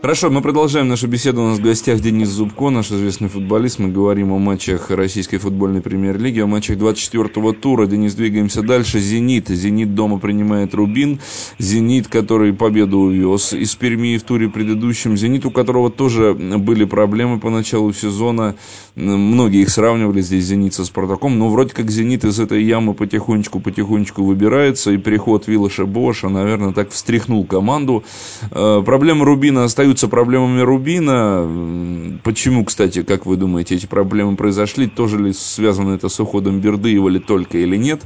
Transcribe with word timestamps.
Хорошо, 0.00 0.30
мы 0.30 0.42
продолжаем 0.42 0.86
нашу 0.86 1.08
беседу. 1.08 1.42
У 1.42 1.48
нас 1.48 1.58
в 1.58 1.62
гостях 1.62 1.98
Денис 1.98 2.28
Зубко, 2.28 2.70
наш 2.70 2.92
известный 2.92 3.28
футболист. 3.28 3.80
Мы 3.80 3.88
говорим 3.88 4.32
о 4.32 4.38
матчах 4.38 4.92
Российской 4.92 5.38
футбольной 5.38 5.80
премьер-лиги, 5.80 6.38
о 6.38 6.46
матчах 6.46 6.76
24-го 6.76 7.52
тура. 7.52 7.86
Денис, 7.86 8.14
двигаемся 8.14 8.62
дальше. 8.62 9.00
«Зенит». 9.00 9.48
«Зенит» 9.48 9.96
дома 9.96 10.20
принимает 10.20 10.72
«Рубин». 10.72 11.18
«Зенит», 11.58 12.06
который 12.06 12.52
победу 12.52 12.98
увез 12.98 13.52
из 13.52 13.74
Перми 13.74 14.18
в 14.18 14.22
туре 14.22 14.48
предыдущем. 14.48 15.16
«Зенит», 15.16 15.44
у 15.46 15.50
которого 15.50 15.90
тоже 15.90 16.32
были 16.32 16.84
проблемы 16.84 17.40
по 17.40 17.50
началу 17.50 17.92
сезона. 17.92 18.54
Многие 18.94 19.62
их 19.62 19.68
сравнивали 19.68 20.20
здесь 20.20 20.44
«Зенит» 20.44 20.74
со 20.74 20.84
«Спартаком». 20.84 21.40
Но 21.40 21.48
вроде 21.48 21.74
как 21.74 21.90
«Зенит» 21.90 22.24
из 22.24 22.38
этой 22.38 22.62
ямы 22.62 22.94
потихонечку-потихонечку 22.94 24.22
выбирается. 24.22 24.92
И 24.92 24.96
приход 24.96 25.48
Виллаша 25.48 25.86
Боша, 25.86 26.28
наверное, 26.28 26.72
так 26.72 26.92
встряхнул 26.92 27.44
команду. 27.44 28.04
Э, 28.52 28.80
проблемы 28.86 29.24
«Рубина» 29.24 29.64
остаются 29.64 29.87
остаются 29.88 30.08
проблемами 30.08 30.60
Рубина. 30.60 31.48
Почему, 32.22 32.64
кстати, 32.64 33.02
как 33.02 33.24
вы 33.24 33.36
думаете, 33.36 33.74
эти 33.74 33.86
проблемы 33.86 34.36
произошли? 34.36 34.86
Тоже 34.86 35.16
ли 35.16 35.32
связано 35.32 35.94
это 35.94 36.10
с 36.10 36.20
уходом 36.20 36.60
Бердыева 36.60 37.08
ли 37.08 37.18
только 37.18 37.56
или 37.56 37.76
нет? 37.76 38.00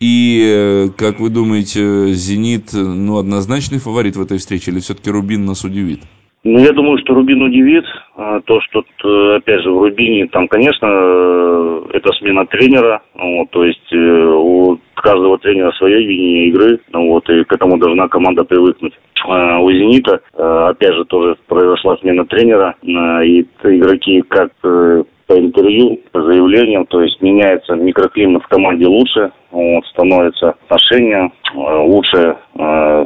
И, 0.00 0.42
э, 0.42 0.88
как 0.96 1.20
вы 1.20 1.28
думаете, 1.28 2.06
«Зенит» 2.14 2.72
ну, 2.72 3.18
однозначный 3.18 3.78
фаворит 3.78 4.16
в 4.16 4.22
этой 4.22 4.38
встрече 4.38 4.70
или 4.70 4.78
все-таки 4.78 5.10
Рубин 5.10 5.44
нас 5.44 5.62
удивит? 5.62 6.00
Ну, 6.42 6.58
я 6.58 6.72
думаю, 6.72 6.96
что 7.04 7.12
Рубин 7.12 7.42
удивит. 7.42 7.84
А, 8.16 8.40
то, 8.40 8.58
что, 8.62 8.80
э, 8.80 9.36
опять 9.36 9.60
же, 9.62 9.70
в 9.70 9.82
Рубине, 9.82 10.26
там, 10.28 10.48
конечно, 10.48 10.86
э, 10.86 11.82
это 11.92 12.12
смена 12.14 12.46
тренера. 12.46 13.02
Вот, 13.14 13.50
то 13.50 13.62
есть 13.62 13.92
у 13.92 14.78
каждого 14.94 15.36
тренера 15.36 15.70
свое 15.72 15.98
видение 15.98 16.48
игры. 16.48 16.80
Вот, 16.94 17.28
и 17.28 17.44
к 17.44 17.52
этому 17.52 17.76
должна 17.76 18.08
команда 18.08 18.44
привыкнуть. 18.44 18.94
Э, 19.26 19.58
у 19.58 19.70
«Зенита», 19.72 20.20
э, 20.34 20.68
опять 20.70 20.94
же, 20.94 21.04
тоже 21.04 21.36
произошла 21.48 21.96
смена 21.96 22.24
тренера, 22.26 22.74
э, 22.82 22.86
и 23.24 23.40
игроки 23.64 24.22
как 24.22 24.52
по 24.60 25.36
интервью, 25.36 26.00
по 26.12 26.22
заявлениям, 26.22 26.86
то 26.86 27.00
есть 27.02 27.20
меняется 27.20 27.74
микроклимат 27.74 28.44
в 28.44 28.48
команде 28.48 28.86
лучше, 28.86 29.32
вот, 29.50 29.84
становится 29.86 30.54
отношение 30.68 31.32
лучше 31.54 32.36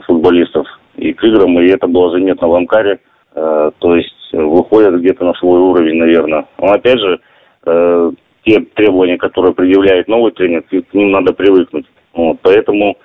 футболистов 0.06 0.66
и 0.96 1.14
к 1.14 1.24
играм, 1.24 1.58
и 1.58 1.68
это 1.68 1.86
было 1.86 2.10
заметно 2.10 2.48
в 2.48 2.54
Амкаре, 2.54 2.98
то 3.32 3.96
есть 3.96 4.14
выходят 4.34 5.00
где-то 5.00 5.24
на 5.24 5.32
свой 5.34 5.60
уровень, 5.60 5.96
наверное. 5.96 6.44
Но 6.58 6.72
опять 6.72 6.98
же, 6.98 7.20
те 8.44 8.60
требования, 8.74 9.16
которые 9.16 9.54
предъявляет 9.54 10.06
новый 10.06 10.32
тренер, 10.32 10.62
к 10.62 10.92
ним 10.92 11.12
надо 11.12 11.32
привыкнуть. 11.32 11.86
Вот, 12.12 12.36
поэтому 12.42 12.98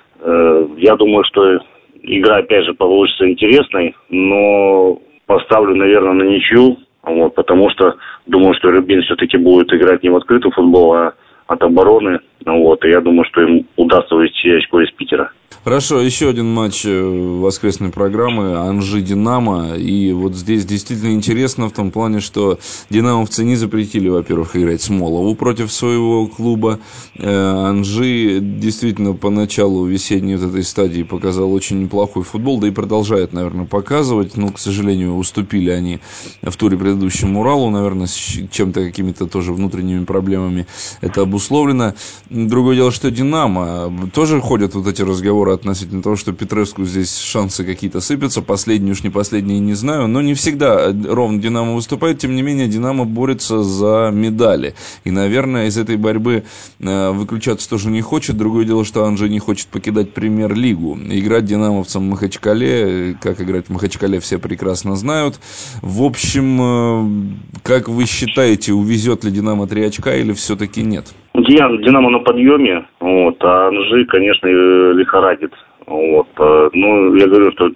я 0.78 0.96
думаю, 0.98 1.24
что 1.24 1.60
игра, 2.06 2.38
опять 2.38 2.66
же, 2.66 2.74
получится 2.74 3.30
интересной, 3.30 3.96
но 4.10 5.00
поставлю, 5.26 5.76
наверное, 5.76 6.14
на 6.14 6.24
ничью, 6.24 6.78
вот, 7.04 7.36
потому 7.36 7.70
что 7.70 7.96
думаю, 8.26 8.54
что 8.56 8.72
Рубин 8.72 9.02
все-таки 9.04 9.38
будет 9.38 9.74
играть 9.74 10.04
не 10.04 10.10
в 10.10 10.16
открытый 10.16 10.52
футбол, 10.52 10.94
а 10.94 11.14
от 11.48 11.62
обороны. 11.62 12.20
Вот, 12.46 12.84
и 12.86 12.90
я 12.90 13.02
думаю, 13.02 13.26
что 13.26 13.42
им 13.42 13.68
удастся 13.76 14.16
увести 14.16 14.52
очко 14.52 14.82
из 14.82 14.92
Питера. 14.92 15.32
Хорошо, 15.66 16.00
еще 16.00 16.30
один 16.30 16.54
матч 16.54 16.86
э, 16.86 17.02
воскресной 17.04 17.90
программы 17.90 18.56
Анжи-Динамо. 18.56 19.74
И 19.76 20.14
вот 20.14 20.36
здесь 20.36 20.64
действительно 20.64 21.12
интересно 21.12 21.70
в 21.70 21.72
том 21.72 21.90
плане, 21.90 22.20
что 22.20 22.60
динамовцы 22.92 23.44
не 23.44 23.56
запретили, 23.56 24.08
во-первых, 24.08 24.56
играть 24.56 24.84
Смолову 24.84 25.34
против 25.34 25.72
своего 25.72 26.28
клуба. 26.28 26.82
Э, 27.16 27.70
Анжи 27.70 28.42
действительно 28.42 29.14
по 29.14 29.32
началу 29.32 29.88
весенней 29.88 30.36
вот 30.36 30.50
этой 30.52 30.64
стадии 30.64 31.02
показал 31.02 31.52
очень 31.52 31.82
неплохой 31.82 32.22
футбол, 32.22 32.60
да 32.60 32.68
и 32.68 32.72
продолжает, 32.72 33.34
наверное, 33.34 33.66
показывать. 33.66 34.38
Но, 34.38 34.52
к 34.52 34.60
сожалению, 34.60 35.16
уступили 35.16 35.72
они 35.72 36.00
в 36.44 36.56
туре 36.58 36.78
предыдущему 36.78 37.40
Уралу, 37.40 37.72
наверное, 37.72 38.06
с 38.06 38.14
чем-то 38.14 38.86
какими-то 38.86 39.26
тоже 39.26 39.52
внутренними 39.52 40.06
проблемами 40.06 40.68
это 41.02 41.22
обусловлено. 41.22 41.96
Другое 42.30 42.76
дело, 42.76 42.92
что 42.92 43.10
Динамо 43.10 43.92
тоже 44.14 44.40
ходят 44.42 44.76
вот 44.76 44.86
эти 44.86 45.02
разговоры 45.02 45.55
относительно 45.56 46.04
того, 46.04 46.16
что 46.16 46.34
Петреску 46.34 46.86
здесь 46.86 47.18
шансы 47.18 47.64
какие-то 47.64 48.02
сыпятся. 48.02 48.42
Последние 48.42 48.94
уж 48.94 49.04
не 49.04 49.10
последние, 49.10 49.60
не 49.60 49.74
знаю. 49.74 50.08
Но 50.08 50.22
не 50.22 50.34
всегда 50.34 50.94
ровно 50.94 51.42
Динамо 51.42 51.74
выступает. 51.74 52.20
Тем 52.20 52.36
не 52.36 52.42
менее, 52.42 52.68
Динамо 52.68 53.06
борется 53.06 53.64
за 53.64 54.12
медали. 54.14 54.76
И, 55.04 55.12
наверное, 55.12 55.68
из 55.68 55.78
этой 55.78 55.98
борьбы 55.98 56.44
э, 56.80 57.12
выключаться 57.12 57.70
тоже 57.70 57.90
не 57.90 58.02
хочет. 58.02 58.38
Другое 58.38 58.66
дело, 58.66 58.86
что 58.86 59.06
Анжи 59.06 59.30
не 59.30 59.40
хочет 59.40 59.68
покидать 59.68 60.14
премьер-лигу. 60.14 60.98
Играть 61.10 61.46
динамовцам 61.46 62.04
в 62.04 62.10
Махачкале, 62.12 63.18
как 63.22 63.42
играть 63.42 63.68
в 63.68 63.70
Махачкале, 63.72 64.20
все 64.20 64.38
прекрасно 64.38 64.96
знают. 64.96 65.40
В 65.82 66.04
общем, 66.04 66.60
э, 66.62 67.60
как 67.64 67.90
вы 67.90 68.06
считаете, 68.06 68.74
увезет 68.74 69.24
ли 69.24 69.32
Динамо 69.32 69.68
три 69.68 69.84
очка 69.84 70.16
или 70.16 70.34
все-таки 70.34 70.84
нет? 70.84 71.08
Динамо 71.46 72.10
на 72.10 72.20
подъеме, 72.20 72.86
вот, 73.00 73.38
а 73.44 73.68
Анжи, 73.68 74.06
конечно, 74.06 74.48
лихорадит. 74.48 75.54
Вот. 75.86 76.28
А, 76.38 76.70
ну, 76.74 77.16
я 77.16 77.28
говорю, 77.28 77.52
что 77.52 77.70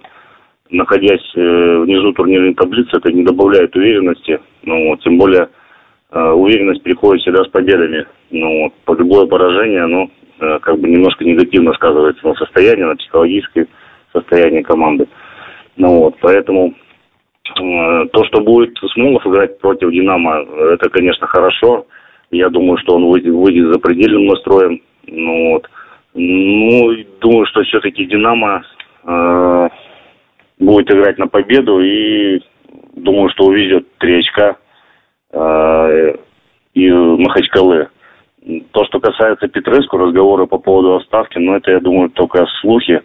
находясь 0.70 1.32
э, 1.36 1.78
внизу 1.78 2.12
турнирной 2.12 2.54
таблицы, 2.54 2.96
это 2.96 3.12
не 3.12 3.22
добавляет 3.22 3.74
уверенности. 3.76 4.40
Ну, 4.62 4.88
вот, 4.88 5.02
тем 5.02 5.18
более 5.18 5.48
э, 6.10 6.30
уверенность 6.30 6.82
приходит 6.82 7.22
всегда 7.22 7.44
с 7.44 7.48
победами. 7.48 8.06
Ну, 8.30 8.64
вот, 8.64 8.72
по 8.84 8.94
любое 8.94 9.26
поражение, 9.26 9.82
оно 9.82 10.10
э, 10.40 10.58
как 10.60 10.78
бы 10.78 10.88
немножко 10.88 11.24
негативно 11.24 11.72
сказывается 11.74 12.26
на 12.26 12.34
состоянии, 12.34 12.84
на 12.84 12.96
психологическое 12.96 13.66
состояние 14.12 14.62
команды. 14.62 15.06
Ну, 15.76 16.00
вот, 16.00 16.16
поэтому 16.20 16.74
то, 17.54 18.24
что 18.26 18.40
будет 18.42 18.78
Смолов 18.92 19.26
играть 19.26 19.58
против 19.58 19.90
Динамо, 19.90 20.46
это, 20.72 20.88
конечно, 20.88 21.26
хорошо. 21.26 21.86
Я 22.30 22.48
думаю, 22.48 22.78
что 22.78 22.94
он 22.94 23.06
выйдет, 23.10 23.34
выйдет 23.34 23.72
за 23.72 23.78
предельным 23.80 24.26
настроем. 24.26 24.80
Ну, 25.06 25.52
вот. 25.52 25.68
ну 26.14 26.94
думаю, 27.20 27.46
что 27.46 27.62
все-таки 27.64 28.04
Динамо 28.06 28.62
э, 29.04 29.68
будет 30.60 30.90
играть 30.92 31.18
на 31.18 31.26
победу 31.26 31.80
и 31.80 32.40
думаю, 32.94 33.30
что 33.30 33.46
увезет 33.46 33.86
три 33.98 34.20
очка 34.20 34.56
э, 35.32 36.14
и 36.74 36.90
Махачкалы. 36.90 37.88
То, 38.72 38.84
что 38.84 39.00
касается 39.00 39.48
Петреску, 39.48 39.98
разговоры 39.98 40.46
по 40.46 40.58
поводу 40.58 40.96
отставки, 40.96 41.38
ну, 41.38 41.56
это, 41.56 41.72
я 41.72 41.80
думаю, 41.80 42.10
только 42.10 42.46
слухи. 42.60 43.02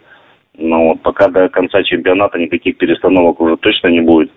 Но 0.56 0.88
вот 0.88 1.02
пока 1.02 1.28
до 1.28 1.48
конца 1.48 1.82
чемпионата 1.82 2.38
никаких 2.38 2.78
перестановок 2.78 3.40
уже 3.40 3.56
точно 3.56 3.88
не 3.88 4.00
будет. 4.00 4.30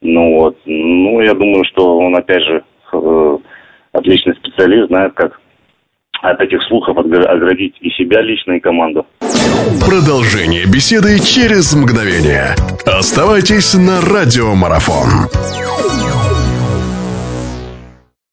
Ну 0.00 0.38
вот, 0.38 0.56
ну, 0.64 1.20
я 1.20 1.34
думаю, 1.34 1.64
что 1.64 1.98
он, 1.98 2.16
опять 2.16 2.42
же, 2.42 2.62
э, 2.92 3.38
отличный 3.98 4.34
специалист, 4.36 4.88
знает, 4.88 5.12
как 5.14 5.40
от 6.22 6.40
этих 6.40 6.62
слухов 6.68 6.96
оградить 6.98 7.76
и 7.80 7.90
себя 7.90 8.22
лично, 8.22 8.52
и 8.52 8.60
команду. 8.60 9.06
Продолжение 9.80 10.66
беседы 10.66 11.18
через 11.20 11.74
мгновение. 11.74 12.54
Оставайтесь 12.86 13.74
на 13.74 14.00
радиомарафон. 14.00 15.67